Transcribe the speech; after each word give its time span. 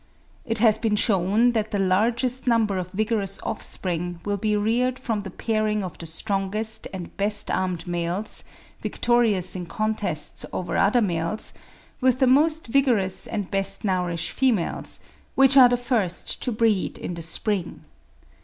It 0.47 0.57
has 0.57 0.79
been 0.79 0.95
shewn 0.95 1.51
that 1.51 1.69
the 1.69 1.77
largest 1.77 2.47
number 2.47 2.79
of 2.79 2.89
vigorous 2.89 3.39
offspring 3.43 4.19
will 4.25 4.35
be 4.35 4.55
reared 4.57 4.97
from 4.97 5.19
the 5.19 5.29
pairing 5.29 5.83
of 5.83 5.99
the 5.99 6.07
strongest 6.07 6.87
and 6.91 7.15
best 7.17 7.51
armed 7.51 7.85
males, 7.85 8.43
victorious 8.81 9.55
in 9.55 9.67
contests 9.67 10.43
over 10.51 10.75
other 10.75 11.01
males, 11.03 11.53
with 11.99 12.17
the 12.17 12.25
most 12.25 12.65
vigorous 12.65 13.27
and 13.27 13.51
best 13.51 13.83
nourished 13.85 14.31
females, 14.31 15.01
which 15.35 15.55
are 15.55 15.69
the 15.69 15.77
first 15.77 16.41
to 16.41 16.51
breed 16.51 16.97
in 16.97 17.13
the 17.13 17.21
spring. 17.21 17.85